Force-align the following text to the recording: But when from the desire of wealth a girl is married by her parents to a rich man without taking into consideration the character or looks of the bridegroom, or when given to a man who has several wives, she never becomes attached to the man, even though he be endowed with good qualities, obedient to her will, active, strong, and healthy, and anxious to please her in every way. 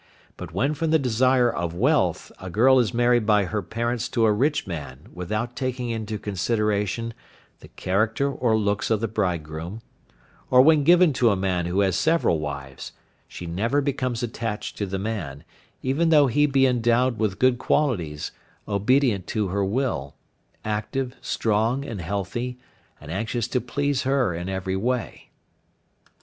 But 0.35 0.51
when 0.51 0.73
from 0.73 0.89
the 0.89 0.97
desire 0.97 1.53
of 1.53 1.75
wealth 1.75 2.31
a 2.41 2.49
girl 2.49 2.79
is 2.79 2.91
married 2.91 3.23
by 3.27 3.45
her 3.45 3.61
parents 3.61 4.09
to 4.09 4.25
a 4.25 4.31
rich 4.33 4.65
man 4.65 5.01
without 5.13 5.55
taking 5.55 5.91
into 5.91 6.17
consideration 6.17 7.13
the 7.59 7.67
character 7.67 8.31
or 8.33 8.57
looks 8.57 8.89
of 8.89 8.99
the 8.99 9.07
bridegroom, 9.07 9.79
or 10.49 10.63
when 10.63 10.83
given 10.83 11.13
to 11.13 11.29
a 11.29 11.35
man 11.35 11.67
who 11.67 11.81
has 11.81 11.95
several 11.95 12.39
wives, 12.39 12.93
she 13.27 13.45
never 13.45 13.79
becomes 13.79 14.23
attached 14.23 14.75
to 14.79 14.87
the 14.87 14.97
man, 14.97 15.43
even 15.83 16.09
though 16.09 16.25
he 16.25 16.47
be 16.47 16.65
endowed 16.65 17.19
with 17.19 17.37
good 17.37 17.59
qualities, 17.59 18.31
obedient 18.67 19.27
to 19.27 19.49
her 19.49 19.63
will, 19.63 20.15
active, 20.65 21.15
strong, 21.21 21.85
and 21.85 22.01
healthy, 22.01 22.57
and 22.99 23.11
anxious 23.11 23.47
to 23.47 23.61
please 23.61 24.01
her 24.01 24.33
in 24.33 24.49
every 24.49 24.75
way. 24.75 25.29